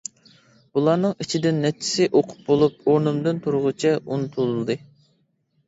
[0.77, 4.81] بۇلارنىڭ ئىچىدىن نەچچىسى ئوقۇپ بولۇپ ئورنۇمدىن تۇرغۇچە ئۇنتۇلدى.